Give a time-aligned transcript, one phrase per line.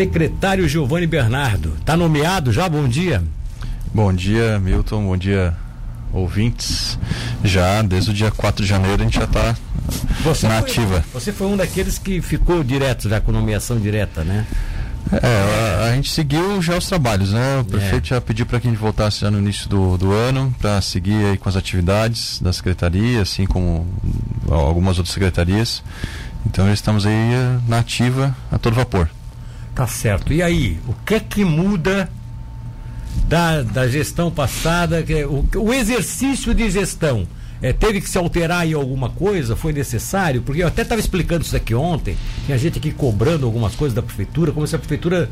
[0.00, 1.74] secretário Giovanni Bernardo.
[1.78, 2.66] Está nomeado já?
[2.66, 3.22] Bom dia.
[3.92, 5.04] Bom dia, Milton.
[5.04, 5.54] Bom dia,
[6.10, 6.98] ouvintes.
[7.44, 9.54] Já desde o dia 4 de janeiro a gente já está
[10.48, 11.04] na ativa.
[11.12, 14.46] Você foi um daqueles que ficou direto já com nomeação direta, né?
[15.12, 17.58] É, a, a, gente seguiu já os trabalhos, né?
[17.60, 18.08] O prefeito é.
[18.16, 21.26] já pediu para que a gente voltasse já no início do, do ano para seguir
[21.26, 23.86] aí com as atividades da secretaria, assim como
[24.48, 25.82] algumas outras secretarias.
[26.46, 29.10] Então já estamos aí eh, na ativa a todo vapor.
[29.80, 30.30] Tá certo.
[30.30, 32.06] E aí, o que é que muda
[33.26, 35.02] da, da gestão passada?
[35.08, 37.26] É o, o exercício de gestão
[37.62, 39.56] é, teve que se alterar em alguma coisa?
[39.56, 40.42] Foi necessário?
[40.42, 44.02] Porque eu até estava explicando isso aqui ontem, tinha gente aqui cobrando algumas coisas da
[44.02, 45.30] prefeitura, como se a prefeitura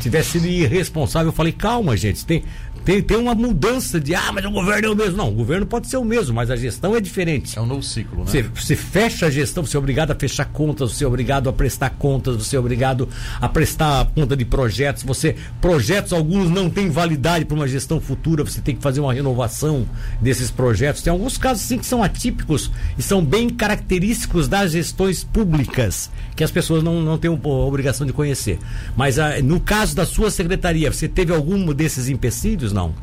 [0.00, 1.28] tivesse sido irresponsável.
[1.28, 2.42] Eu falei, calma, gente, tem,
[2.84, 5.16] tem, tem uma mudança de, ah, mas o governo é o mesmo.
[5.16, 7.58] Não, o governo pode ser o mesmo, mas a gestão é diferente.
[7.58, 8.26] É um novo ciclo, né?
[8.26, 11.52] Você, você fecha a gestão, você é obrigado a fechar contas, você é obrigado a
[11.52, 13.08] prestar contas, você é obrigado
[13.40, 15.02] a prestar conta de projetos.
[15.02, 19.12] Você, projetos, alguns não têm validade para uma gestão futura, você tem que fazer uma
[19.12, 19.86] renovação
[20.20, 21.02] desses projetos.
[21.02, 26.42] Tem alguns casos, sim, que são atípicos e são bem característicos das gestões públicas, que
[26.42, 28.58] as pessoas não, não têm a obrigação de conhecer.
[28.96, 32.69] Mas ah, no caso da sua secretaria, você teve algum desses empecilhos?
[32.72, 32.94] Não?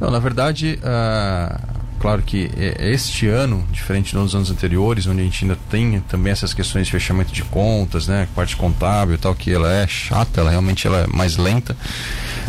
[0.00, 1.60] Não, na verdade, uh,
[1.98, 6.54] claro que este ano, diferente dos anos anteriores, onde a gente ainda tem também essas
[6.54, 10.50] questões de fechamento de contas, né, parte contábil e tal, que ela é chata, ela
[10.50, 11.76] realmente ela é mais lenta.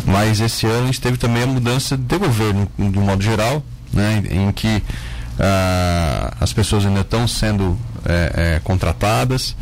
[0.04, 3.62] Mas esse ano a gente teve também a mudança de governo, de um modo geral,
[3.92, 9.56] né, em que uh, as pessoas ainda estão sendo é, é, contratadas.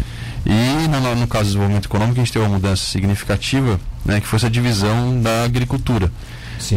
[0.45, 4.27] E no, no, caso do desenvolvimento econômico, a gente teve uma mudança significativa, né, que
[4.27, 6.11] foi essa divisão da agricultura.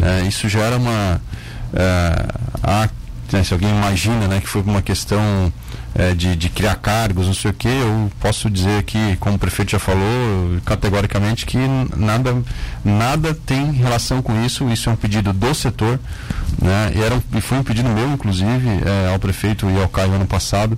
[0.02, 1.22] É, isso gera uma.
[1.74, 2.26] É,
[2.64, 2.90] a,
[3.32, 5.52] né, se alguém imagina né, que foi uma questão
[5.96, 9.40] é, de, de, criar cargos, não sei o que, eu posso dizer aqui, como o
[9.40, 11.58] prefeito já falou, categoricamente, que
[11.96, 12.44] nada,
[12.84, 14.70] nada tem relação com isso.
[14.70, 16.00] Isso é um pedido do setor,
[16.62, 20.14] né, e, era, e foi um pedido meu, inclusive, é, ao prefeito e ao Caio
[20.14, 20.78] ano passado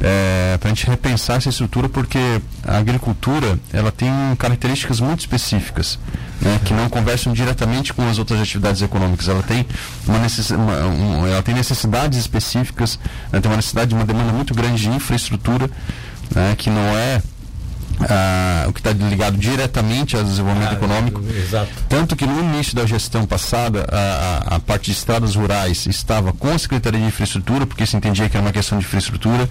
[0.00, 5.98] é, para a gente repensar essa estrutura, porque a agricultura ela tem características muito específicas,
[6.40, 9.28] né, que não conversam diretamente com as outras atividades econômicas.
[9.28, 9.66] Ela tem,
[10.06, 12.98] uma necess, uma, um, ela tem necessidades específicas,
[13.32, 15.68] ela tem uma necessidade de uma demanda muito grande de infraestrutura,
[16.34, 17.20] né, que não é
[18.08, 21.22] ah, o que está ligado diretamente ao desenvolvimento ah, econômico.
[21.30, 21.70] Exato.
[21.88, 26.32] Tanto que no início da gestão passada, a, a, a, parte de estradas rurais estava
[26.32, 29.48] com a Secretaria de Infraestrutura, porque se entendia que era uma questão de infraestrutura.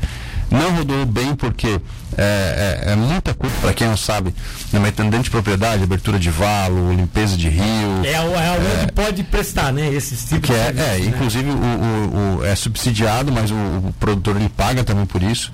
[0.50, 1.80] Não rodou bem porque
[2.18, 4.34] é, é, é muita coisa, para quem não sabe,
[4.72, 8.06] numa intendente de propriedade, abertura de valo, limpeza de rio.
[8.06, 9.94] É, é onde é, pode prestar, né?
[9.94, 11.00] Esses tipos que é, de é, né?
[11.00, 15.52] inclusive o, o, o, é subsidiado, mas o, o, produtor ele paga também por isso.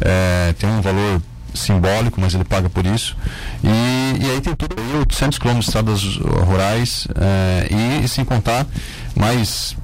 [0.00, 1.22] É, tem um valor
[1.54, 3.16] simbólico, mas ele paga por isso.
[3.62, 6.16] E, e aí tem tudo, 800 quilômetros de estradas
[6.46, 8.66] rurais é, e, sem contar
[9.16, 9.76] mais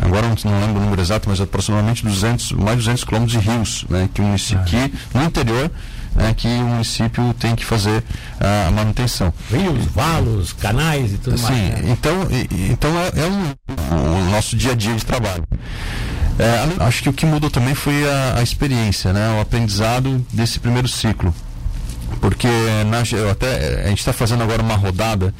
[0.00, 4.08] agora não lembro o número exato, mas aproximadamente 200, mais 200 quilômetros de rios, né,
[4.12, 5.70] que o município, que no interior,
[6.14, 8.02] né, que o município tem que fazer
[8.40, 9.32] a manutenção.
[9.50, 11.56] Rios, valos, canais e tudo Sim, mais.
[11.56, 11.82] Sim, né?
[11.86, 12.14] então,
[12.70, 15.44] então é, é um, o nosso dia a dia de trabalho.
[16.38, 20.60] É, acho que o que mudou também foi a, a experiência, né, o aprendizado desse
[20.60, 21.34] primeiro ciclo.
[22.20, 22.48] Porque
[22.86, 23.00] na,
[23.30, 25.34] até, a gente está fazendo agora uma rodada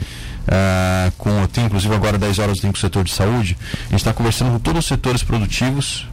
[0.48, 3.96] Uh, com, tem inclusive agora 10 horas tem com o setor de saúde, a gente
[3.96, 6.06] está conversando com todos os setores produtivos,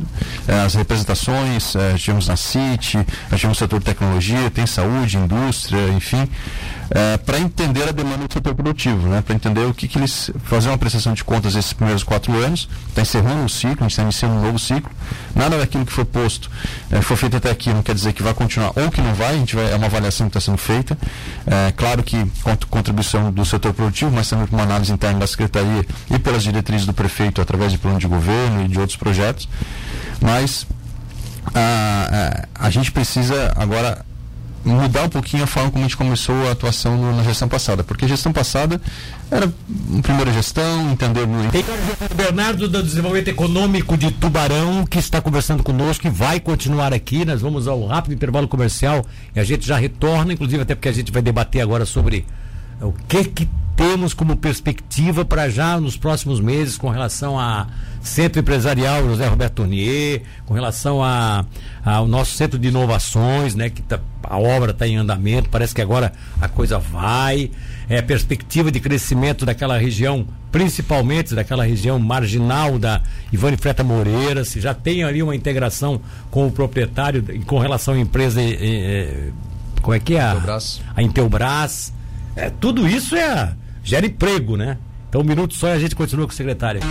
[0.47, 2.99] uh, as representações, uh, tivemos na CIT,
[3.33, 6.27] tivemos o setor de tecnologia, tem saúde, indústria, enfim,
[6.89, 9.21] é, para entender a demanda do setor produtivo, né?
[9.21, 12.69] para entender o que, que eles fazer uma prestação de contas esses primeiros quatro anos,
[12.89, 14.91] está encerrando um ciclo, a gente está iniciando um novo ciclo.
[15.35, 16.49] Nada daquilo que foi posto,
[16.91, 19.35] é, foi feito até aqui, não quer dizer que vai continuar ou que não vai,
[19.35, 20.97] a gente vai é uma avaliação que está sendo feita.
[21.45, 22.23] É, claro que
[22.69, 26.93] contribuição do setor produtivo, mas também uma análise interna da secretaria e pelas diretrizes do
[26.93, 29.47] prefeito através de plano de governo e de outros projetos.
[30.21, 30.65] Mas
[31.53, 34.03] a, a, a gente precisa agora
[34.65, 37.83] mudar um pouquinho a forma como a gente começou a atuação no, na gestão passada,
[37.83, 38.81] porque a gestão passada
[39.29, 41.51] era uma primeira gestão, entender muito.
[42.15, 47.23] Bernardo do Desenvolvimento Econômico de Tubarão, que está conversando conosco e vai continuar aqui.
[47.23, 49.05] Nós vamos ao rápido intervalo comercial
[49.35, 52.25] e a gente já retorna, inclusive até porque a gente vai debater agora sobre
[52.81, 57.67] o que que temos como perspectiva para já nos próximos meses com relação a
[58.01, 61.43] Centro Empresarial José Roberto Tournier, com relação a,
[61.83, 65.81] ao nosso Centro de Inovações, né, que tá, a obra está em andamento, parece que
[65.81, 67.51] agora a coisa vai,
[67.89, 73.01] é perspectiva de crescimento daquela região, principalmente daquela região marginal da
[73.33, 75.99] Ivane Freta Moreira, se já tem ali uma integração
[76.31, 79.31] com o proprietário com relação à empresa, é,
[79.81, 80.21] como é que é?
[80.21, 80.81] A, Intelbras.
[80.95, 81.93] a Intelbras
[82.35, 83.53] É, tudo isso é,
[83.85, 84.77] gera emprego, né?
[85.07, 86.81] Então, um minuto só e a gente continua com o secretário.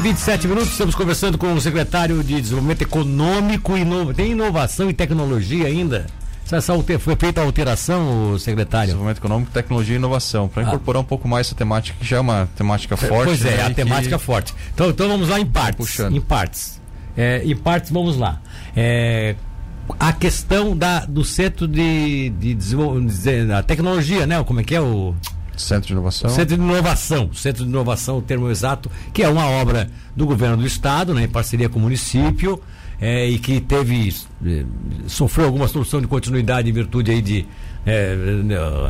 [0.00, 4.14] 27 minutos, estamos conversando com o secretário de Desenvolvimento Econômico e Inova...
[4.14, 6.06] Tem inovação e tecnologia ainda?
[6.50, 8.86] Essa foi feita a alteração, secretário?
[8.86, 10.66] Desenvolvimento Econômico, Tecnologia e Inovação, para ah.
[10.66, 13.26] incorporar um pouco mais essa temática, que já é uma temática forte.
[13.26, 14.24] Pois é, né, a temática que...
[14.24, 14.54] forte.
[14.72, 15.76] Então, então vamos lá em partes.
[15.76, 16.16] Puxando.
[16.16, 16.80] Em partes.
[17.16, 18.40] É, em partes, vamos lá.
[18.74, 19.34] É,
[19.98, 24.42] a questão da, do centro de, de, de, da tecnologia, né?
[24.44, 25.14] Como é que é o.
[25.58, 26.30] Centro de Inovação.
[26.30, 30.56] Centro de Inovação, Centro de Inovação, o termo exato, que é uma obra do governo
[30.56, 32.60] do estado, né, em parceria com o município,
[33.00, 34.14] é, e que teve
[34.44, 34.64] é,
[35.06, 37.46] sofreu alguma solução de continuidade em virtude aí de
[37.86, 38.16] é,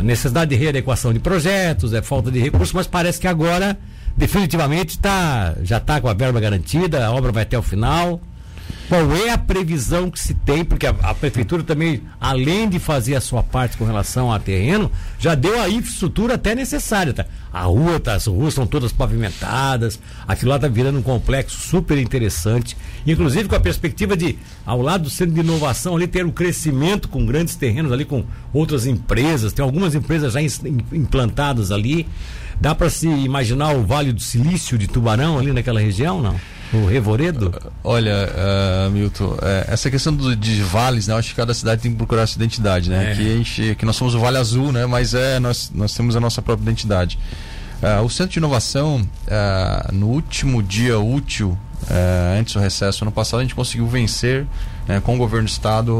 [0.02, 3.78] necessidade de readequação de projetos, é falta de recursos, mas parece que agora
[4.16, 8.20] definitivamente tá, já está com a verba garantida, a obra vai até o final.
[8.88, 10.64] Qual é a previsão que se tem?
[10.64, 14.90] Porque a, a, prefeitura também, além de fazer a sua parte com relação ao terreno,
[15.18, 17.12] já deu a infraestrutura até necessária.
[17.12, 17.26] Tá?
[17.52, 21.98] A rua, tá, as ruas estão todas pavimentadas, aquilo lá está virando um complexo super
[21.98, 22.78] interessante.
[23.06, 27.08] Inclusive com a perspectiva de, ao lado do centro de inovação, ali ter um crescimento
[27.08, 28.24] com grandes terrenos ali, com
[28.54, 29.52] outras empresas.
[29.52, 32.08] Tem algumas empresas já implantadas ali.
[32.58, 36.36] Dá para se imaginar o Vale do Silício de Tubarão ali naquela região, não?
[36.72, 37.54] O Revoredo?
[37.82, 41.14] Olha, uh, Milton, uh, essa questão do, de vales, né?
[41.14, 43.12] Eu acho que cada cidade tem que procurar sua identidade, né?
[43.12, 43.14] É.
[43.14, 44.84] Que, a gente, que nós somos o Vale Azul, né?
[44.84, 47.18] Mas é, nós, nós temos a nossa própria identidade.
[47.82, 49.08] Uh, o Centro de Inovação,
[49.92, 51.56] no último dia útil,
[52.38, 54.44] antes do recesso, ano passado, a gente conseguiu vencer
[54.86, 55.94] né, com o governo do estado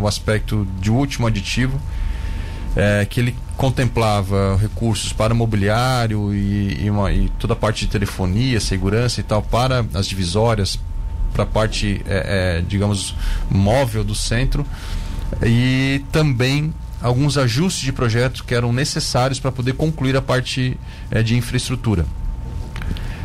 [0.00, 1.78] o aspecto de último aditivo,
[3.10, 8.60] que ele contemplava recursos para mobiliário e, e, uma, e, toda a parte de telefonia,
[8.60, 10.78] segurança e tal para as divisórias,
[11.34, 13.16] para a parte, é, é, digamos,
[13.50, 14.64] móvel do centro.
[15.44, 16.72] E também
[17.02, 20.78] alguns ajustes de projetos que eram necessários para poder concluir a parte
[21.10, 22.06] é, de infraestrutura.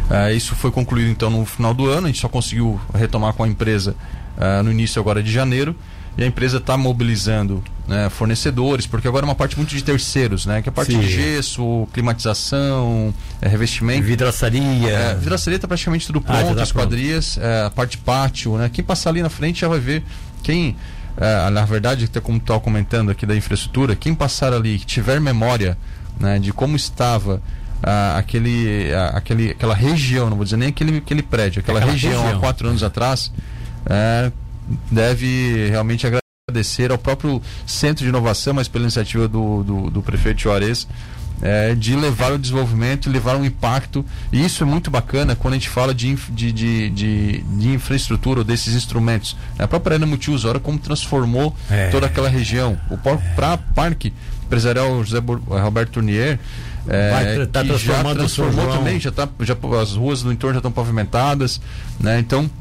[0.10, 3.44] É, isso foi concluído então no final do ano, a gente só conseguiu retomar com
[3.44, 3.96] a empresa
[4.36, 5.76] é, no início agora de janeiro.
[6.18, 10.46] E a empresa está mobilizando né, fornecedores, porque agora é uma parte muito de terceiros,
[10.46, 10.62] né?
[10.62, 11.00] Que é a parte Sim.
[11.00, 14.04] de gesso, climatização, é, revestimento.
[14.04, 14.90] Vidraçaria.
[14.90, 18.70] É, vidraçaria está praticamente tudo pronto, ah, tá esquadrias, é, a parte pátio, né?
[18.72, 20.04] Quem passar ali na frente já vai ver
[20.42, 20.76] quem.
[21.16, 25.78] É, na verdade, como estava comentando aqui da infraestrutura, quem passar ali que tiver memória
[26.20, 27.40] né, de como estava
[27.84, 31.92] ah, aquele, ah, aquele, aquela região, não vou dizer nem aquele, aquele prédio, aquela, aquela
[31.92, 33.32] região, região, há quatro anos atrás,
[33.86, 34.32] é,
[34.90, 36.23] deve realmente agradecer
[36.92, 40.88] ao próprio Centro de Inovação, mas pela iniciativa do, do, do prefeito Juarez,
[41.42, 44.06] é, de levar o desenvolvimento, levar um impacto.
[44.32, 48.40] E isso é muito bacana quando a gente fala de, de, de, de, de infraestrutura
[48.40, 49.36] ou desses instrumentos.
[49.60, 51.90] A própria Arena Multiuso, olha como transformou é.
[51.90, 52.80] toda aquela região.
[52.90, 53.58] O é.
[53.76, 54.14] Parque
[54.46, 56.40] Empresarial José Roberto Tournier.
[56.88, 61.62] É, tá já transformou também, já tá, já, as ruas do entorno já estão pavimentadas,
[61.98, 62.20] né?
[62.20, 62.52] Então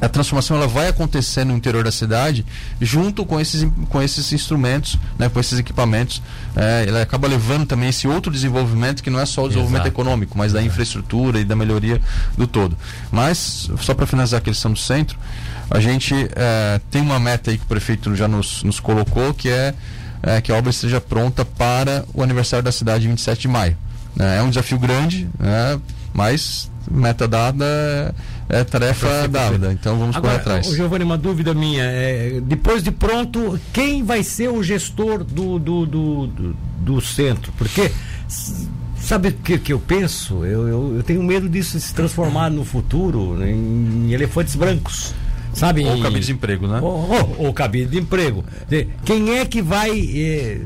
[0.00, 2.44] a transformação ela vai acontecer no interior da cidade
[2.80, 6.22] junto com esses, com esses instrumentos, né, com esses equipamentos.
[6.56, 10.00] É, ela acaba levando também esse outro desenvolvimento que não é só o desenvolvimento Exato.
[10.00, 12.00] econômico, mas da infraestrutura e da melhoria
[12.36, 12.76] do todo.
[13.12, 15.18] Mas, só para finalizar a questão do centro,
[15.70, 19.50] a gente é, tem uma meta aí que o prefeito já nos, nos colocou, que
[19.50, 19.74] é,
[20.22, 23.76] é que a obra esteja pronta para o aniversário da cidade, 27 de maio.
[24.16, 24.38] Né.
[24.38, 25.78] É um desafio grande, né,
[26.12, 28.14] mas meta dada
[28.50, 30.74] é tarefa dada, então vamos Agora, correr atrás.
[30.74, 31.84] Giovanni, uma dúvida minha.
[31.84, 37.52] É, depois de pronto, quem vai ser o gestor do, do, do, do, do centro?
[37.56, 37.90] Porque
[38.96, 40.44] sabe o que, que eu penso?
[40.44, 45.14] Eu, eu, eu, tenho medo disso se transformar no futuro em, em elefantes brancos.
[45.52, 45.84] Sabe?
[45.84, 46.80] Ou cabide de emprego, né?
[46.80, 48.44] Ou, ou, ou cabide de emprego.
[49.04, 49.90] Quem é que vai.
[49.90, 50.60] Eh,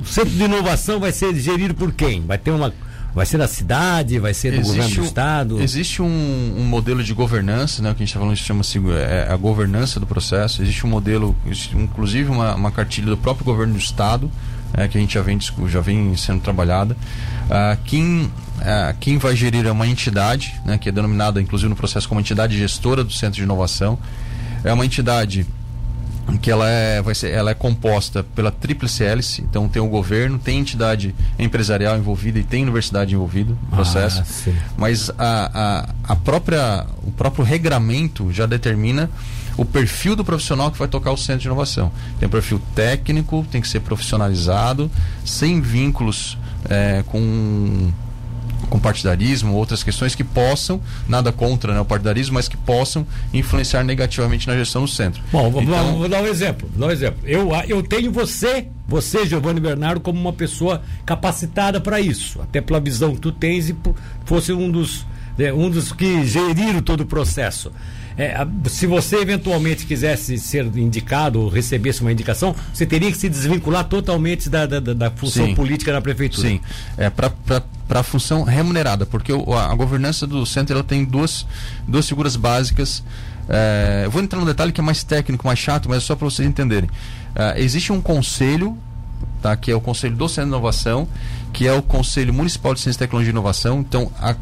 [0.00, 2.20] o centro de inovação vai ser gerido por quem?
[2.22, 2.72] Vai ter uma
[3.14, 5.60] Vai ser da cidade, vai ser do existe governo do estado?
[5.60, 9.36] Existe um, um, modelo de governança, né, que a gente está falando, chama-se é, a
[9.36, 10.62] governança do processo.
[10.62, 11.34] Existe um modelo,
[11.74, 14.30] inclusive uma, uma cartilha do próprio governo do estado,
[14.72, 16.96] é, que a gente já vem, já vem sendo trabalhada.
[17.50, 21.76] Ah, quem, ah, quem vai gerir é uma entidade, né, que é denominada, inclusive no
[21.76, 23.98] processo, como entidade gestora do Centro de Inovação.
[24.62, 25.46] É uma entidade
[26.38, 30.38] que ela é, vai ser, ela é composta pela tríplice hélice, então tem o governo,
[30.38, 35.50] tem entidade empresarial envolvida e tem universidade envolvida no processo, ah, mas a,
[36.08, 39.10] a, a própria, o próprio regramento já determina
[39.56, 41.92] o perfil do profissional que vai tocar o centro de inovação.
[42.18, 44.90] Tem um perfil técnico, tem que ser profissionalizado,
[45.24, 47.90] sem vínculos é, com
[48.68, 53.82] com partidarismo, outras questões que possam, nada contra né, o partidarismo, mas que possam influenciar
[53.84, 55.22] negativamente na gestão do centro.
[55.32, 56.68] Bom, vou, então, vou dar um exemplo.
[56.70, 57.20] Vou dar um exemplo.
[57.24, 62.80] Eu, eu tenho você, você, Giovanni Bernardo, como uma pessoa capacitada para isso, até pela
[62.80, 63.76] visão que tu tens e
[64.24, 65.06] fosse um dos,
[65.38, 67.72] né, um dos que geriram todo o processo.
[68.20, 73.30] É, se você eventualmente quisesse ser indicado ou recebesse uma indicação, você teria que se
[73.30, 75.54] desvincular totalmente da, da, da função Sim.
[75.54, 76.46] política na prefeitura.
[76.46, 76.60] Sim,
[76.98, 77.32] é para
[77.88, 81.46] a função remunerada, porque o, a, a, governança do centro ela tem duas,
[81.88, 83.02] duas figuras básicas.
[83.48, 86.14] É, eu vou entrar no detalhe que é mais técnico, mais chato, mas é só
[86.14, 86.90] para vocês entenderem.
[87.34, 88.76] É, existe um conselho,
[89.40, 91.08] tá, que é o Conselho do Centro de Inovação,
[91.54, 93.80] que é o Conselho Municipal de Ciência, Tecnologia e Inovação.
[93.80, 94.36] Então, a,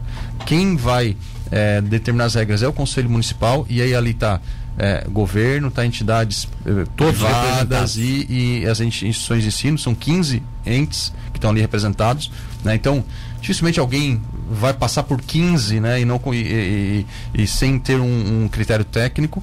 [0.45, 1.17] quem vai
[1.51, 4.41] é, determinar as regras é o Conselho Municipal e aí ali está
[4.79, 8.27] é, governo, tá entidades é, privadas e,
[8.63, 12.31] e, as instituições de ensino, são 15 entes que estão ali representados.
[12.63, 12.77] Né?
[12.77, 13.05] Então,
[13.41, 16.01] dificilmente alguém vai passar por 15 né?
[16.01, 17.07] e, não, e, e,
[17.43, 19.43] e sem ter um, um critério técnico.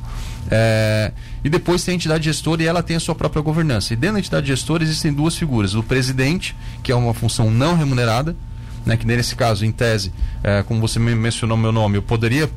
[0.50, 1.12] É,
[1.44, 3.94] e depois tem a entidade gestora e ela tem a sua própria governança.
[3.94, 7.76] E dentro da entidade gestora existem duas figuras: o presidente, que é uma função não
[7.76, 8.36] remunerada,
[8.86, 10.14] né, que nesse caso, em tese,
[10.44, 12.50] é, como você mencionou meu nome, eu poderia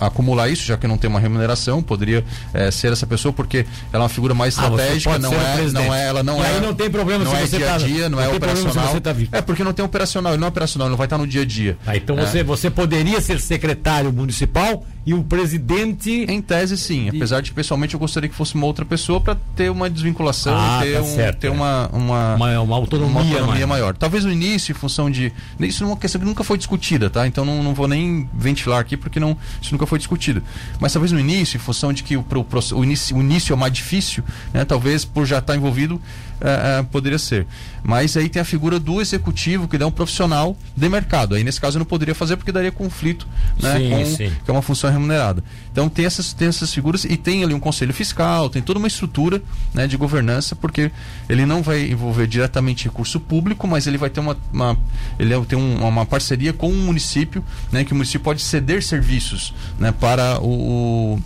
[0.00, 2.24] acumular isso, já que não tem uma remuneração, poderia
[2.54, 5.94] é, ser essa pessoa, porque ela é uma figura mais ah, estratégica, não, é, não
[5.94, 6.46] é, ela não e é.
[6.46, 8.28] Aí não tem problema não se é você dia a tá- dia, não, não é
[8.28, 9.00] operacional.
[9.00, 11.26] Tá é porque não tem operacional, ele não é operacional, ele não vai estar no
[11.26, 11.76] dia a dia.
[11.86, 12.24] Ah, então é.
[12.24, 16.10] você, você poderia ser secretário municipal e o presidente.
[16.28, 17.08] Em tese, sim.
[17.08, 20.80] Apesar de pessoalmente eu gostaria que fosse uma outra pessoa para ter uma desvinculação ah,
[20.82, 21.50] ter, tá um, certo, ter é.
[21.50, 23.66] uma, uma, uma, uma, autonomia, uma autonomia maior.
[23.66, 23.96] maior.
[23.96, 25.32] Talvez no início, em função de.
[25.60, 27.26] Isso é uma questão que nunca foi discutida, tá?
[27.26, 30.42] Então não, não vou nem ventilar aqui porque não, isso nunca foi discutido.
[30.78, 33.56] Mas talvez no início, em função de que o, o, o, início, o início é
[33.56, 34.64] mais difícil, né?
[34.64, 36.00] talvez por já estar envolvido
[36.40, 37.46] uh, uh, poderia ser.
[37.82, 41.34] Mas aí tem a figura do executivo, que é um profissional de mercado.
[41.34, 43.26] Aí nesse caso eu não poderia fazer porque daria conflito,
[43.60, 43.78] né?
[43.78, 44.32] Sim, com, sim.
[44.44, 45.42] Que é uma função remunerada.
[45.72, 48.88] Então tem essas, tem essas figuras e tem ali um conselho fiscal, tem toda uma
[48.88, 49.42] estrutura
[49.72, 50.90] né, de governança, porque
[51.28, 54.76] ele não vai envolver diretamente recurso público, mas ele vai ter uma, uma
[55.18, 59.54] ele tem um, uma parceria com o município, né, que o município pode ceder serviços
[59.78, 61.22] né, para o, o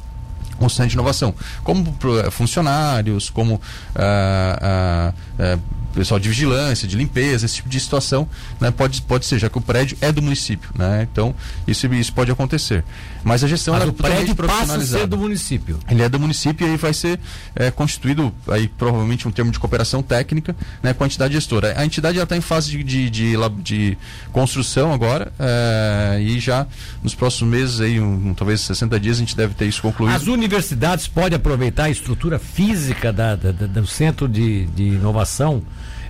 [0.55, 3.61] constante inovação, como eh, funcionários, como
[3.95, 5.59] ah, ah, eh,
[5.95, 8.29] pessoal de vigilância, de limpeza, esse tipo de situação,
[8.61, 11.07] né, pode, pode ser, já que o prédio é do município, né?
[11.11, 11.35] Então,
[11.67, 12.85] isso, isso pode acontecer.
[13.23, 15.79] Mas a gestão Mas é o prédio passa a ser do município.
[15.89, 17.19] Ele é do município e aí vai ser
[17.57, 21.75] é, constituído aí provavelmente um termo de cooperação técnica, né, com a entidade gestora.
[21.77, 23.99] A entidade já está em fase de, de, de, de
[24.33, 26.67] construção agora é, e já
[27.03, 30.15] nos próximos meses aí, um, talvez 60 dias a gente deve ter isso concluído.
[30.15, 35.63] As universidades podem aproveitar a estrutura física da, da, da do centro de, de inovação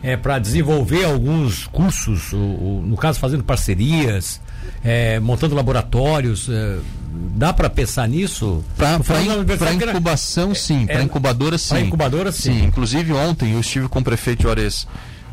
[0.05, 4.39] é, para desenvolver alguns cursos, o, no caso fazendo parcerias,
[4.85, 6.47] é, montando laboratórios.
[6.51, 6.77] É,
[7.35, 8.63] dá para pensar nisso?
[8.77, 10.87] Para incubação, era, sim.
[10.87, 11.69] Para incubadora, sim.
[11.71, 12.53] Para incubadora, sim.
[12.53, 12.65] sim.
[12.65, 14.87] Inclusive, ontem eu estive com o prefeito Juarez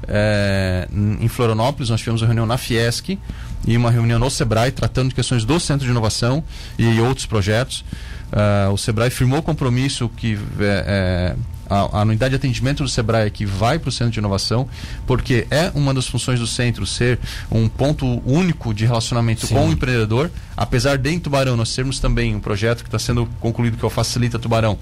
[0.07, 0.87] é,
[1.19, 3.19] em Florianópolis, nós tivemos uma reunião na Fiesc
[3.67, 6.43] e uma reunião no Sebrae tratando de questões do Centro de Inovação
[6.77, 7.83] e outros projetos.
[8.31, 11.35] Uh, o Sebrae firmou o compromisso que é, é,
[11.71, 14.67] a, a unidade de atendimento do Sebrae que vai para o centro de inovação,
[15.07, 17.17] porque é uma das funções do centro ser
[17.49, 19.55] um ponto único de relacionamento Sim.
[19.55, 20.29] com o empreendedor.
[20.57, 23.87] Apesar de em Tubarão nós termos também um projeto que está sendo concluído que é
[23.87, 24.77] o Facilita Tubarão,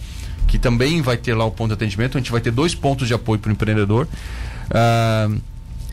[0.48, 2.18] que também vai ter lá o ponto de atendimento.
[2.18, 4.08] A gente vai ter dois pontos de apoio para o empreendedor.
[4.70, 5.40] Uh,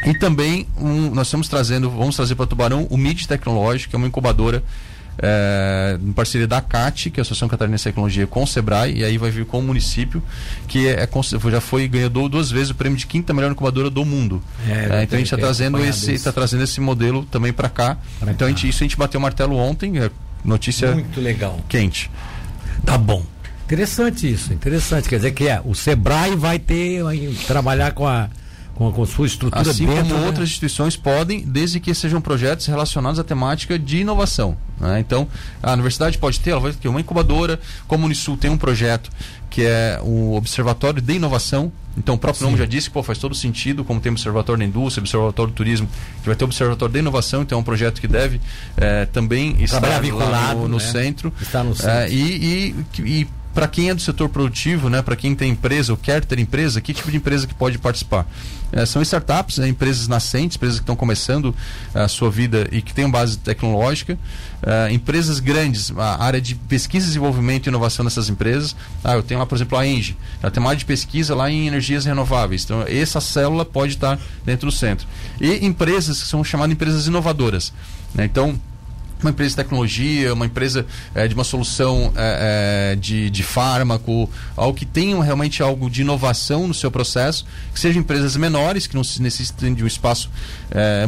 [0.04, 3.98] e também um, nós estamos trazendo, vamos trazer para Tubarão o MIT Tecnológico, que é
[3.98, 4.62] uma incubadora
[5.18, 8.98] é, em parceria da CAT, que é a Associação Catarinense de Tecnologia, com o Sebrae,
[8.98, 10.22] e aí vai vir com o município,
[10.68, 14.04] que é, é já foi ganhou duas vezes o prêmio de quinta melhor incubadora do
[14.04, 14.42] mundo.
[14.66, 17.96] É, é então a gente está trazendo esse, está trazendo esse modelo também para cá.
[18.18, 18.44] Pra então cá.
[18.46, 20.10] A gente, isso a gente bateu o martelo ontem, é
[20.44, 22.10] notícia muito legal, quente.
[22.84, 23.24] Tá bom.
[23.64, 25.08] Interessante isso, interessante.
[25.08, 28.28] Quer dizer que é, o Sebrae vai ter, vai trabalhar com a
[28.76, 30.26] com a, com sua estrutura assim dentro, como né?
[30.26, 34.56] outras instituições podem, desde que sejam projetos relacionados à temática de inovação.
[34.78, 35.00] Né?
[35.00, 35.26] Então,
[35.62, 39.10] a universidade pode ter, ela vai ter uma incubadora, como o Unisul tem um projeto
[39.48, 41.72] que é o Observatório de Inovação.
[41.96, 42.44] Então, o próprio Sim.
[42.44, 45.50] nome já disse que pô, faz todo sentido, como tem o Observatório da Indústria, Observatório
[45.50, 45.88] do Turismo,
[46.20, 48.38] que vai ter o Observatório de Inovação, então é um projeto que deve
[48.76, 50.82] é, também estar vinculado no, no né?
[50.82, 51.32] centro.
[51.40, 51.90] Está no centro.
[51.90, 55.90] É, e, e, e para quem é do setor produtivo, né, para quem tem empresa
[55.90, 58.26] ou quer ter empresa, que tipo de empresa que pode participar?
[58.70, 61.54] É, são startups, né, empresas nascentes, empresas que estão começando
[61.94, 64.18] a sua vida e que têm base tecnológica,
[64.62, 68.76] é, empresas grandes, a área de pesquisa, desenvolvimento e inovação dessas empresas.
[69.02, 71.50] Ah, eu tenho lá, por exemplo, a Engie, ela tem uma área de pesquisa lá
[71.50, 72.62] em energias renováveis.
[72.62, 75.08] Então, essa célula pode estar dentro do centro.
[75.40, 77.72] E empresas que são chamadas empresas inovadoras.
[78.14, 78.26] Né?
[78.26, 78.60] Então,
[79.20, 84.28] uma empresa de tecnologia, uma empresa é, de uma solução é, é, de, de fármaco,
[84.56, 88.94] algo que tenha realmente algo de inovação no seu processo, que sejam empresas menores, que
[88.94, 90.30] não necessitem de um espaço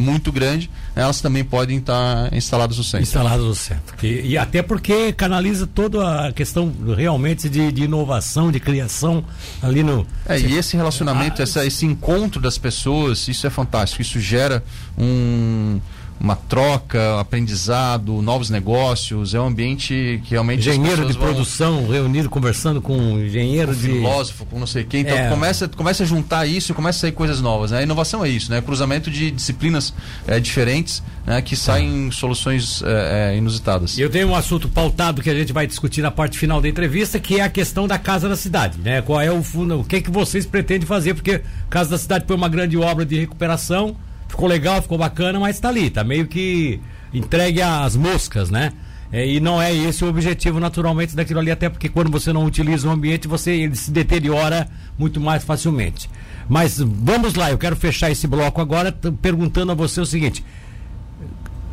[0.00, 3.02] muito grande, elas também podem estar instaladas no centro.
[3.02, 3.96] Instaladas no centro.
[4.02, 9.24] E, e, até porque canaliza toda a questão realmente de, de inovação, de criação
[9.62, 10.06] ali no.
[10.28, 14.02] É, e esse relacionamento, ah, essa, esse encontro das pessoas, isso é fantástico.
[14.02, 14.62] Isso gera
[14.96, 15.80] um
[16.20, 19.34] uma troca, aprendizado, novos negócios.
[19.34, 20.60] É um ambiente que realmente.
[20.60, 21.90] Engenheiro de produção vão...
[21.90, 23.88] reunido, conversando com um engenheiro com de.
[23.88, 25.02] Filósofo, com não sei quem.
[25.02, 25.28] Então é.
[25.28, 27.70] começa, começa a juntar isso e começa a sair coisas novas.
[27.70, 27.78] Né?
[27.78, 28.60] A inovação é isso, né?
[28.60, 29.94] Cruzamento de disciplinas
[30.26, 31.40] é, diferentes né?
[31.40, 32.10] que saem é.
[32.10, 33.96] soluções é, é, inusitadas.
[33.98, 37.20] Eu tenho um assunto pautado que a gente vai discutir na parte final da entrevista,
[37.20, 38.78] que é a questão da Casa da Cidade.
[38.80, 39.00] Né?
[39.02, 41.14] Qual é o fundo, o que, é que vocês pretendem fazer?
[41.14, 43.96] Porque Casa da Cidade foi uma grande obra de recuperação
[44.28, 46.80] ficou legal, ficou bacana, mas está ali, está meio que
[47.12, 48.72] entregue às moscas, né?
[49.10, 52.44] É, e não é esse o objetivo naturalmente daquilo ali, até porque quando você não
[52.44, 54.68] utiliza o ambiente, você ele se deteriora
[54.98, 56.10] muito mais facilmente.
[56.48, 58.92] Mas vamos lá, eu quero fechar esse bloco agora
[59.22, 60.44] perguntando a você o seguinte.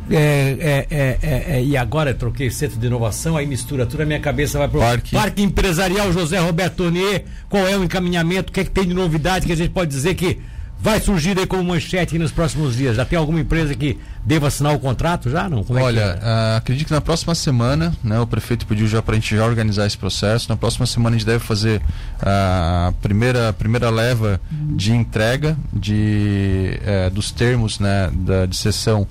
[0.08, 4.06] É, é, é, é e agora eu troquei centro de inovação, aí mistura tudo, a
[4.06, 5.10] minha cabeça vai para o Parque.
[5.12, 7.24] Parque Empresarial José Roberto Tonier.
[7.48, 8.50] Qual é o encaminhamento?
[8.50, 10.38] O que, é que tem de novidade que a gente pode dizer que
[10.78, 12.96] vai surgir aí como manchete nos próximos dias?
[12.96, 15.48] Já tem alguma empresa que deva assinar o contrato já?
[15.48, 15.64] Não?
[15.64, 16.18] Como Olha, é que...
[16.18, 19.44] uh, acredito que na próxima semana, né, o prefeito pediu já para a gente já
[19.44, 20.48] organizar esse processo.
[20.48, 21.82] Na próxima semana a gente deve fazer
[22.20, 29.06] a primeira, a primeira leva de entrega de, uh, dos termos né, da, de sessão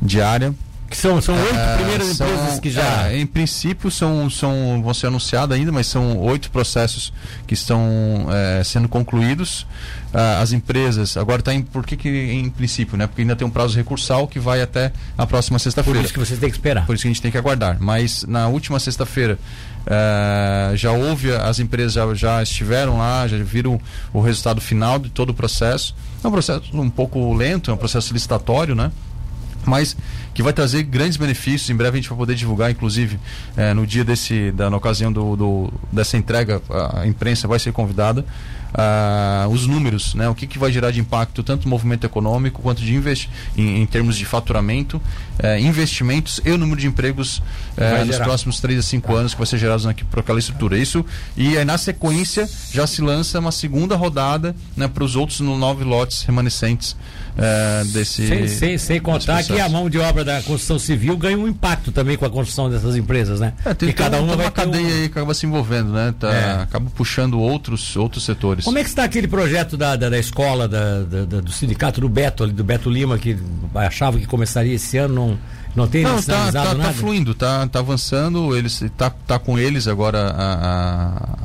[0.00, 0.54] diária
[0.88, 3.08] que são, são oito é, primeiras são, empresas que já.
[3.08, 7.12] É, em princípio são, são, vão ser anunciadas ainda, mas são oito processos
[7.46, 9.66] que estão é, sendo concluídos.
[10.12, 11.62] Ah, as empresas, agora está em.
[11.62, 13.06] Por que, que em princípio, né?
[13.06, 15.98] Porque ainda tem um prazo recursal que vai até a próxima sexta-feira.
[15.98, 16.86] Por isso que vocês têm que esperar.
[16.86, 17.76] Por isso que a gente tem que aguardar.
[17.78, 19.38] Mas na última sexta-feira
[19.86, 23.78] é, já houve, as empresas já, já estiveram lá, já viram
[24.12, 25.94] o resultado final de todo o processo.
[26.24, 28.90] É um processo um pouco lento, é um processo licitatório, né?
[29.68, 29.96] Mas
[30.34, 31.68] que vai trazer grandes benefícios.
[31.70, 33.18] Em breve a gente vai poder divulgar, inclusive,
[33.56, 36.60] é, no dia desse, da, na ocasião do, do, dessa entrega,
[36.94, 38.24] a imprensa vai ser convidada.
[38.68, 40.28] Uh, os números, né?
[40.28, 43.80] o que, que vai gerar de impacto tanto no movimento econômico quanto de investi em,
[43.80, 45.00] em termos de faturamento,
[45.38, 49.38] uh, investimentos e o número de empregos uh, nos próximos 3 a 5 anos que
[49.38, 50.78] vai ser gerados por aquela estrutura.
[50.78, 51.04] Isso,
[51.36, 55.84] e aí na sequência já se lança uma segunda rodada né, para os outros nove
[55.84, 56.96] lotes remanescentes
[57.38, 58.26] é, desse.
[58.26, 61.92] Sem, sem, sem contar que a mão de obra da construção civil ganha um impacto
[61.92, 63.52] também com a construção dessas empresas, né?
[63.64, 65.02] É, tem, e cada uma, uma cadeia um...
[65.02, 66.12] aí que acaba se envolvendo, né?
[66.18, 66.62] Tá, é.
[66.62, 68.64] Acaba puxando outros, outros setores.
[68.64, 72.08] Como é que está aquele projeto da, da, da escola, da, da, do sindicato do
[72.08, 73.38] Beto, do Beto Lima, que
[73.72, 75.27] achava que começaria esse ano, não,
[75.74, 79.86] não tem não, tá, tá, tá, fluindo, tá, tá avançando, eles tá, tá com eles
[79.86, 81.38] agora a,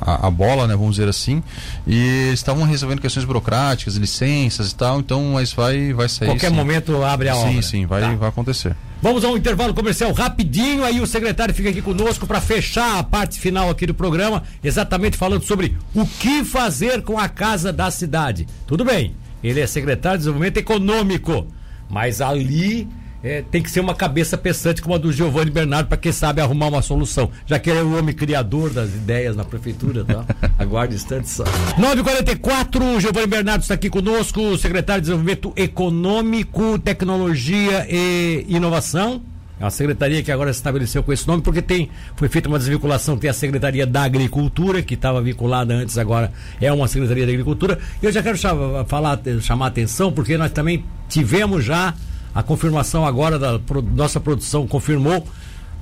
[0.00, 1.42] a, a bola, né, vamos dizer assim,
[1.86, 6.28] e estavam resolvendo questões burocráticas, licenças e tal, então mas vai vai sair.
[6.28, 6.56] Qualquer sim.
[6.56, 7.52] momento abre a obra.
[7.52, 8.14] Sim, sim, vai tá.
[8.14, 8.76] vai acontecer.
[9.02, 13.02] Vamos a um intervalo comercial rapidinho, aí o secretário fica aqui conosco para fechar a
[13.02, 17.90] parte final aqui do programa, exatamente falando sobre o que fazer com a casa da
[17.90, 18.46] cidade.
[18.66, 21.46] Tudo bem, ele é secretário de Desenvolvimento Econômico,
[21.88, 22.86] mas ali
[23.22, 26.40] é, tem que ser uma cabeça pensante como a do Giovanni Bernardo para quem sabe
[26.40, 27.30] arrumar uma solução.
[27.46, 30.24] Já que ele é o homem criador das ideias na prefeitura, tá?
[30.58, 31.44] Aguarde instante só.
[31.76, 39.22] 944, Giovanni Bernardo está aqui conosco, secretário de Desenvolvimento Econômico, Tecnologia e Inovação.
[39.58, 42.58] É uma secretaria que agora se estabeleceu com esse nome porque tem foi feita uma
[42.58, 47.32] desvinculação, tem a Secretaria da Agricultura, que estava vinculada antes, agora é uma Secretaria da
[47.32, 47.78] Agricultura.
[48.02, 51.94] E eu já quero chamar, falar, chamar a atenção, porque nós também tivemos já
[52.34, 55.26] a confirmação agora da pro, nossa produção confirmou.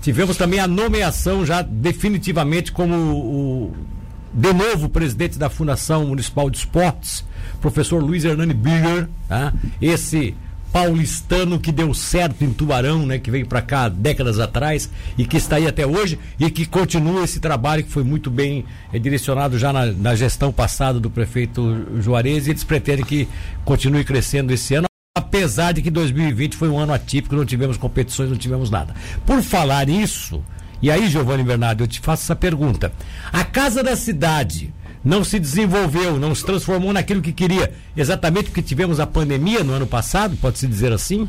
[0.01, 3.77] Tivemos também a nomeação já definitivamente como o,
[4.33, 7.25] de novo presidente da Fundação Municipal de Esportes,
[7.61, 9.53] professor Luiz Hernani Bigger, tá?
[9.83, 10.35] esse
[10.73, 15.37] paulistano que deu certo em Tubarão, né, que veio para cá décadas atrás e que
[15.37, 19.59] está aí até hoje e que continua esse trabalho que foi muito bem é, direcionado
[19.59, 23.27] já na, na, gestão passada do prefeito Juarez e eles pretendem que
[23.65, 24.88] continue crescendo esse ano
[25.29, 28.95] apesar de que 2020 foi um ano atípico, não tivemos competições, não tivemos nada.
[29.27, 30.43] Por falar isso,
[30.81, 32.93] E aí, Giovanni Bernardo, eu te faço essa pergunta.
[33.33, 34.73] A Casa da Cidade
[35.05, 39.73] não se desenvolveu, não se transformou naquilo que queria, exatamente porque tivemos a pandemia no
[39.73, 41.29] ano passado, pode-se dizer assim?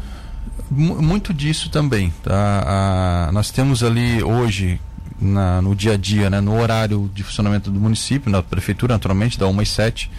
[0.70, 2.14] Muito disso também.
[2.24, 3.32] Tá?
[3.34, 4.80] nós temos ali hoje,
[5.20, 9.40] na, no dia a dia, né, no horário de funcionamento do município, na prefeitura, naturalmente,
[9.40, 10.12] da 1 às 7,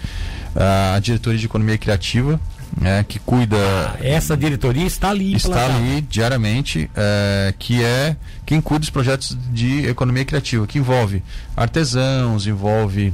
[0.57, 2.41] a diretoria de economia criativa,
[2.83, 3.57] é, que cuida.
[3.57, 5.35] Ah, essa diretoria está ali.
[5.35, 11.23] Está ali diariamente, é, que é quem cuida dos projetos de economia criativa, que envolve
[11.57, 13.13] artesãos, envolve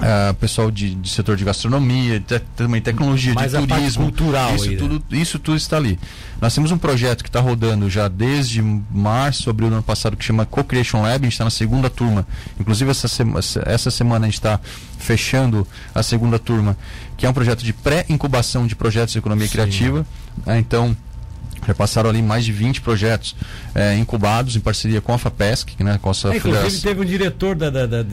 [0.00, 4.04] Uh, pessoal de, de, setor de gastronomia, te, também tecnologia, Mas de turismo.
[4.04, 5.18] cultural isso, aí, tudo, né?
[5.18, 5.98] isso tudo está ali.
[6.40, 10.24] Nós temos um projeto que está rodando já desde março, abril do ano passado, que
[10.24, 12.26] chama Co-Creation Lab, a gente está na segunda turma.
[12.58, 14.58] Inclusive, essa, sema, essa semana a gente está
[14.98, 16.76] fechando a segunda turma,
[17.18, 19.52] que é um projeto de pré-incubação de projetos de economia Sim.
[19.52, 20.06] criativa.
[20.46, 20.96] Uh, então,
[21.70, 23.34] já passaram ali mais de 20 projetos
[23.74, 27.54] é, incubados em parceria com a FAPESC, né, com a é, Inclusive teve um diretor
[27.54, 28.04] da, da, da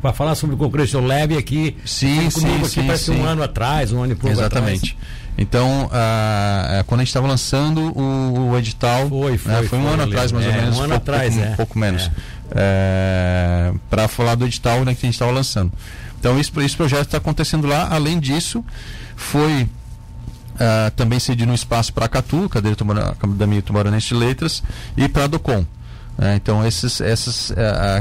[0.00, 1.76] para falar sobre o Concretion Lab aqui.
[1.84, 2.86] Sim, sim, aqui, sim.
[2.86, 3.20] Parece sim.
[3.20, 4.96] um ano atrás, um ano e pouco Exatamente.
[4.96, 5.26] Atrás.
[5.38, 9.68] Então, ah, é, quando a gente estava lançando o, o, edital, foi, foi, né, foi,
[9.68, 11.56] foi um ano atrás, mais é, ou menos, um ano pouco, atrás, pouco, é.
[11.56, 12.10] pouco menos,
[12.52, 13.72] é.
[13.90, 15.72] para falar do edital né, que a gente estava lançando.
[16.18, 17.88] Então, esse, esse projeto está acontecendo lá.
[17.90, 18.64] Além disso,
[19.14, 19.68] foi
[20.56, 22.76] Uh, também cedi no espaço para a Catu, cadeira
[23.10, 24.62] Academia Tumaranense de Letras,
[24.96, 25.60] e para a Docom.
[25.60, 27.54] Uh, então, esses, esses uh,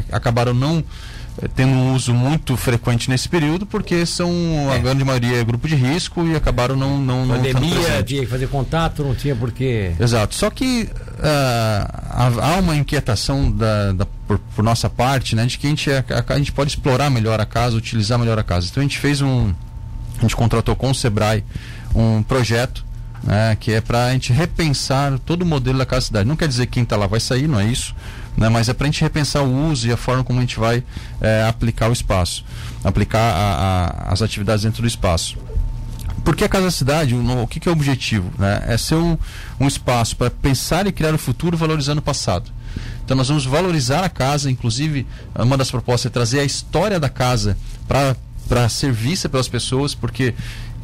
[0.09, 0.81] acabaram não
[1.41, 4.31] eh, tendo um uso muito frequente nesse período, porque são,
[4.71, 4.75] é.
[4.75, 6.97] a grande maioria é grupo de risco e acabaram não.
[6.97, 9.91] não Pandemia, tinha que fazer contato, não tinha porquê.
[9.99, 10.33] Exato.
[10.33, 10.89] Só que
[11.21, 16.03] há uma inquietação da, da por, por, nossa parte, né, de que a gente, a,
[16.29, 18.67] a gente pode explorar melhor a casa, utilizar melhor a casa.
[18.71, 19.53] Então, a gente fez um.
[20.17, 21.43] A gente contratou com o Sebrae
[21.95, 22.85] um projeto
[23.23, 26.27] né, que é para a gente repensar todo o modelo da casa cidade.
[26.27, 27.95] Não quer dizer que quem está lá vai sair, não é isso,
[28.37, 30.59] né, mas é para a gente repensar o uso e a forma como a gente
[30.59, 30.83] vai
[31.19, 32.45] é, aplicar o espaço,
[32.83, 35.37] aplicar a, a, as atividades dentro do espaço.
[36.23, 38.31] Porque a Casa Cidade, o, o que, que, é o objetivo?
[38.37, 38.63] Né?
[38.67, 39.17] É ser um,
[39.59, 42.51] um espaço para pensar e criar o futuro valorizando o passado.
[43.03, 45.05] Então nós vamos valorizar a casa, inclusive
[45.35, 47.55] uma das propostas é trazer a história da casa
[47.87, 50.33] para ser vista pelas pessoas, porque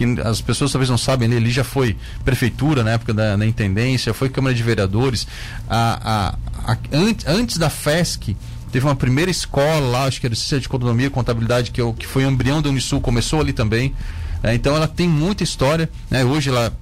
[0.02, 3.46] que as pessoas talvez não sabem, ele, ele já foi prefeitura na época da, da
[3.46, 5.28] intendência, foi Câmara de Vereadores.
[5.70, 6.36] A,
[6.66, 8.36] a, a, antes, antes da FESC,
[8.72, 11.84] teve uma primeira escola lá, acho que era Ciência de Economia e Contabilidade, que, é
[11.84, 13.94] o, que foi embrião da Unisul, começou ali também.
[14.42, 15.90] É, então ela tem muita história.
[16.10, 16.26] Né?
[16.26, 16.76] Hoje ela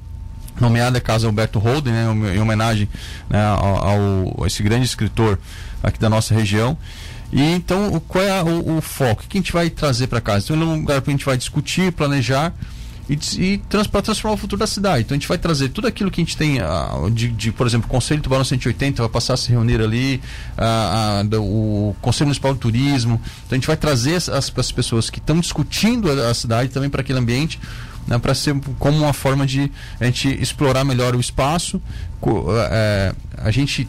[0.59, 2.35] nomeada é Casa Alberto Holden, né?
[2.35, 2.87] em homenagem
[3.29, 5.39] né, ao, ao, esse grande escritor
[5.83, 6.77] aqui da nossa região.
[7.31, 9.23] E então, qual é o, o foco?
[9.23, 10.45] O que a gente vai trazer para casa?
[10.45, 12.53] Então, é um lugar que a gente vai discutir, planejar
[13.09, 15.01] e, e trans, para transformar o futuro da cidade.
[15.01, 17.65] Então a gente vai trazer tudo aquilo que a gente tem, uh, de, de, por
[17.65, 20.21] exemplo, o Conselho Tubarão 180 vai passar a se reunir ali,
[20.57, 23.19] uh, uh, o Conselho Municipal de Turismo.
[23.45, 26.89] Então a gente vai trazer as, as pessoas que estão discutindo a, a cidade também
[26.89, 27.59] para aquele ambiente.
[28.07, 31.79] Né, para ser como uma forma de a gente explorar melhor o espaço.
[32.71, 33.87] Eh, a gente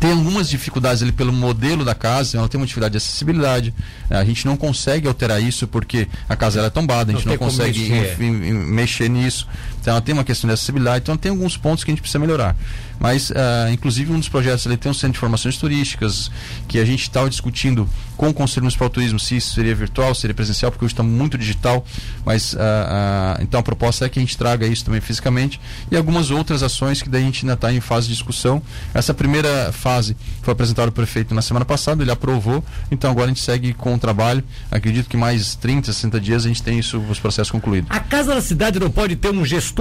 [0.00, 3.74] tem algumas dificuldades ali pelo modelo da casa, ela tem uma dificuldade de acessibilidade.
[4.08, 7.38] A gente não consegue alterar isso porque a casa é tombada, a gente não, não
[7.38, 8.18] consegue mexer.
[8.20, 9.46] mexer nisso.
[9.88, 12.54] Então tem uma questão de acessibilidade, então tem alguns pontos que a gente precisa melhorar.
[13.00, 13.34] Mas, uh,
[13.72, 16.30] inclusive, um dos projetos ali tem um centro de informações turísticas,
[16.66, 20.14] que a gente estava discutindo com o Conselho Municipal de Turismo se isso seria virtual,
[20.14, 21.84] seria presencial, porque hoje está muito digital.
[22.24, 25.96] Mas, uh, uh, então, a proposta é que a gente traga isso também fisicamente e
[25.96, 28.60] algumas outras ações que daí a gente ainda está em fase de discussão.
[28.92, 33.28] Essa primeira fase foi apresentada ao prefeito na semana passada, ele aprovou, então agora a
[33.28, 34.42] gente segue com o trabalho.
[34.70, 37.88] Acredito que mais 30, 60 dias a gente tem isso, os processos concluídos.
[37.90, 39.77] A Casa da Cidade não pode ter um gestor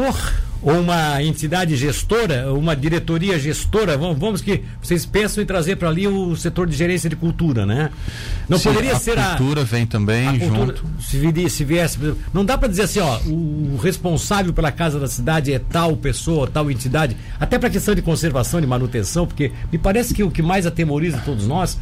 [0.62, 5.88] ou uma entidade gestora, uma diretoria gestora, vamos, vamos que vocês pensam em trazer para
[5.88, 7.92] ali o setor de gerência de cultura, né?
[8.50, 10.86] Não Sim, poderia a ser a cultura vem também a cultura, junto.
[11.00, 12.00] Se, viesse, se viesse,
[12.34, 16.48] não dá para dizer assim, ó, o responsável pela casa da cidade é tal pessoa,
[16.48, 20.42] tal entidade, até para questão de conservação, de manutenção, porque me parece que o que
[20.42, 21.78] mais atemoriza todos nós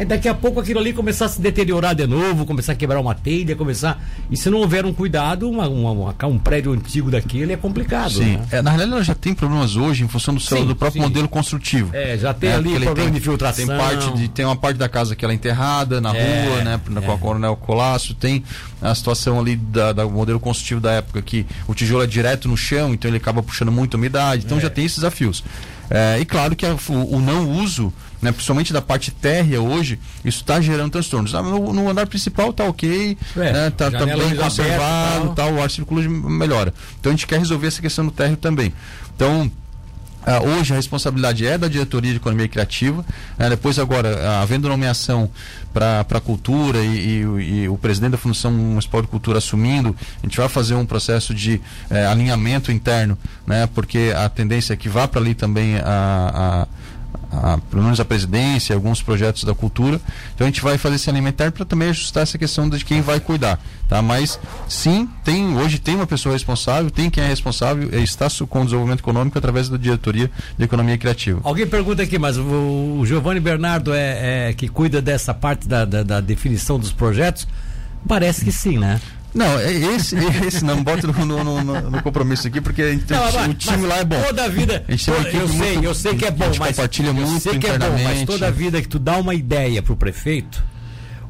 [0.00, 2.98] é daqui a pouco aquilo ali começar a se deteriorar de novo, começar a quebrar
[2.98, 4.02] uma telha, começar.
[4.30, 8.12] E se não houver um cuidado, uma, uma, uma, um prédio antigo daquele é complicado.
[8.12, 8.38] Sim.
[8.38, 8.46] Né?
[8.50, 11.06] É, na realidade, ela já tem problemas hoje em função do, sim, do próprio sim.
[11.06, 11.94] modelo construtivo.
[11.94, 13.66] É, já tem é, ali problema tem, de filtração.
[13.66, 16.64] Tem, parte de, tem uma parte da casa que ela é enterrada na é, rua,
[16.64, 16.80] né?
[16.88, 17.18] Na, com a é.
[17.18, 18.42] Coronel Colasso, tem
[18.80, 22.56] a situação ali da, da modelo construtivo da época que o tijolo é direto no
[22.56, 24.46] chão, então ele acaba puxando muita umidade.
[24.46, 24.62] Então é.
[24.62, 25.44] já tem esses desafios.
[25.90, 29.98] É, e claro que a, o, o não uso né, principalmente da parte térrea hoje,
[30.24, 31.34] isso está gerando transtornos.
[31.34, 35.34] Ah, no, no, andar principal está ok, é, né, tá, tá bem conservado, tal.
[35.34, 36.74] Tal, o ar circula melhora.
[36.98, 38.72] Então a gente quer resolver essa questão do térreo também.
[39.14, 39.50] Então,
[40.20, 43.00] Uh, hoje a responsabilidade é da diretoria de economia criativa.
[43.00, 45.30] Uh, depois agora, uh, havendo nomeação
[45.72, 50.26] para a cultura e, e, e, o presidente da Fundação Municipal de Cultura assumindo, a
[50.26, 53.68] gente vai fazer um processo de eh, alinhamento interno, né?
[53.72, 56.68] Porque a tendência é que vá para ali também a, a
[57.30, 60.00] a, pelo menos a presidência, alguns projetos da cultura.
[60.34, 63.20] Então a gente vai fazer esse alimentar para também ajustar essa questão de quem vai
[63.20, 64.02] cuidar, tá?
[64.02, 64.38] Mas
[64.68, 68.64] sim, tem hoje tem uma pessoa responsável, tem quem é responsável e está com o
[68.64, 71.40] desenvolvimento econômico através da diretoria de economia criativa.
[71.44, 75.84] Alguém pergunta aqui, mas o, o Giovanni Bernardo é, é, que cuida dessa parte da,
[75.84, 77.46] da, da definição dos projetos?
[78.06, 79.00] Parece que sim, né?
[79.34, 80.16] Não, é esse,
[80.46, 84.04] esse não, bota no, no, no, no, compromisso aqui, porque não, o time lá é
[84.04, 84.20] bom.
[84.22, 84.84] Toda a vida.
[84.88, 86.76] A toda, eu sei, muito, eu sei que é bom, mas.
[86.76, 89.34] Compartilha muito eu sei que é bom, mas toda a vida que tu dá uma
[89.34, 90.62] ideia pro prefeito,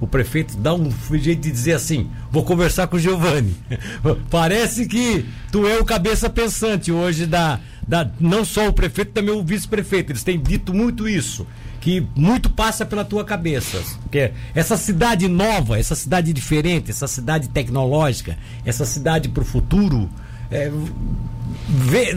[0.00, 3.54] o prefeito dá um jeito de dizer assim: vou conversar com o Giovanni.
[4.30, 8.10] Parece que tu é o cabeça pensante hoje da, da.
[8.18, 10.12] Não só o prefeito, também o vice-prefeito.
[10.12, 11.46] Eles têm dito muito isso
[11.80, 13.82] que muito passa pela tua cabeça.
[14.02, 20.08] Porque essa cidade nova, essa cidade diferente, essa cidade tecnológica, essa cidade para o futuro,
[20.50, 20.70] é,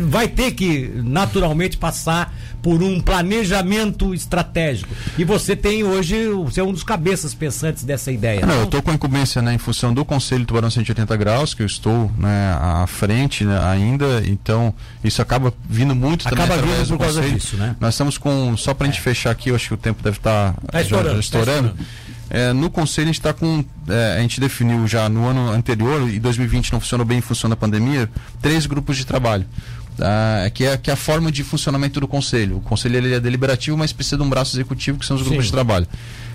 [0.07, 4.95] vai ter que naturalmente passar por um planejamento estratégico.
[5.17, 8.45] E você tem hoje, você é um dos cabeças pensantes dessa ideia.
[8.45, 11.61] Não, eu estou com a incumbência né, em função do Conselho Tubarão 180 Graus, que
[11.61, 16.87] eu estou né, à frente né, ainda, então isso acaba vindo muito acaba também através
[16.87, 17.75] vindo por causa disso, né?
[17.81, 19.03] Nós estamos com, só para a gente é.
[19.03, 21.15] fechar aqui, eu acho que o tempo deve estar tá, tá estourando.
[21.15, 21.69] Já, estourando.
[21.69, 22.02] Tá estourando.
[22.33, 23.63] É, no conselho a gente está com.
[23.87, 27.47] É, a gente definiu já no ano anterior, e 2020 não funcionou bem em função
[27.47, 28.09] da pandemia,
[28.41, 29.45] três grupos de trabalho.
[29.99, 32.57] Ah, que, é, que é a forma de funcionamento do conselho.
[32.57, 35.45] O conselho ele é deliberativo, mas precisa de um braço executivo, que são os grupos
[35.45, 35.49] Sim.
[35.49, 35.87] de trabalho.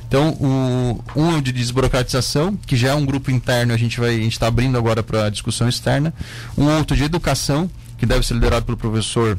[0.07, 3.99] Então, o, um é o de desburocratização, que já é um grupo interno, a gente
[3.99, 6.15] vai, a gente está abrindo agora para discussão externa.
[6.57, 9.37] Um outro de educação, que deve ser liderado pelo professor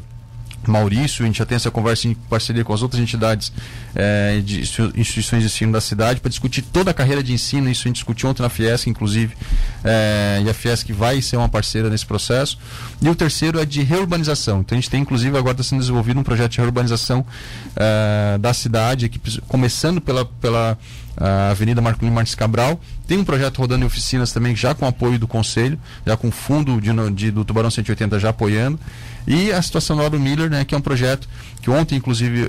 [0.66, 3.52] Maurício, a gente já tem essa conversa em parceria com as outras entidades
[3.94, 7.82] é, de instituições de ensino da cidade para discutir toda a carreira de ensino, isso
[7.82, 9.34] a gente discutiu ontem na Fiesc, inclusive,
[9.82, 12.58] é, e a Fiesc vai ser uma parceira nesse processo.
[13.00, 14.60] E o terceiro é de reurbanização.
[14.60, 17.24] Então a gente tem, inclusive, agora está sendo desenvolvido um projeto de reurbanização
[17.76, 20.78] é, da cidade, aqui, começando pela, pela
[21.20, 22.80] a Avenida Marcolino Martins Cabral.
[23.06, 26.80] Tem um projeto rodando em oficinas também, já com apoio do Conselho, já com fundo
[26.80, 28.80] de, de, do Tubarão 180 já apoiando.
[29.26, 31.28] E a situação do Lauro Miller, né, que é um projeto
[31.60, 32.48] que ontem, inclusive,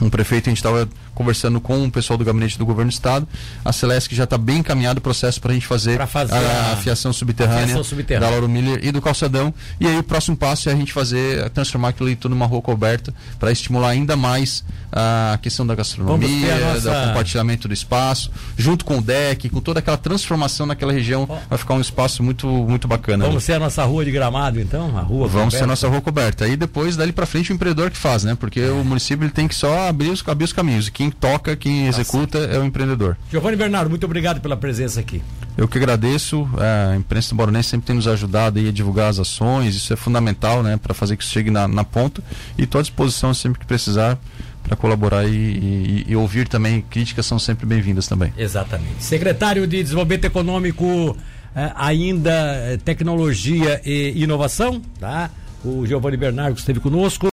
[0.00, 0.88] um prefeito, a gente estava
[1.18, 3.26] conversando com o pessoal do gabinete do governo do estado.
[3.64, 6.76] A Celeste já está bem encaminhado o processo para a gente fazer, fazer a, a,
[6.76, 9.52] fiação subterrânea, fiação subterrânea da Lauro Miller e do calçadão.
[9.80, 13.12] E aí o próximo passo é a gente fazer, transformar aquilo tudo numa rua coberta
[13.36, 16.90] para estimular ainda mais a questão da gastronomia, nossa...
[16.90, 21.36] do compartilhamento do espaço, junto com o deck, com toda aquela transformação naquela região, oh.
[21.48, 23.24] vai ficar um espaço muito, muito bacana.
[23.24, 23.44] Vamos ali.
[23.44, 24.96] ser a nossa rua de gramado, então?
[24.96, 25.58] A rua Vamos coberta.
[25.58, 26.44] ser a nossa rua coberta.
[26.44, 28.36] Aí depois, dali para frente, o empreendedor que faz, né?
[28.38, 28.70] Porque é.
[28.70, 30.86] o município ele tem que só abrir os, abrir os caminhos.
[30.88, 33.16] E quem toca, quem tá executa é o empreendedor.
[33.30, 35.22] Giovanni Bernardo, muito obrigado pela presença aqui.
[35.56, 36.48] Eu que agradeço.
[36.58, 39.74] É, a imprensa do Boronense sempre tem nos ajudado a divulgar as ações.
[39.74, 40.76] Isso é fundamental, né?
[40.76, 42.22] Para fazer que isso chegue na, na ponta.
[42.56, 44.18] E estou à disposição sempre que precisar
[44.62, 48.32] para colaborar e, e, e, ouvir também críticas são sempre bem-vindas também.
[48.36, 49.02] Exatamente.
[49.02, 51.16] Secretário de Desenvolvimento Econômico,
[51.56, 55.30] eh, ainda eh, tecnologia e inovação, tá?
[55.64, 57.26] O Giovanni Bernardo esteve conosco.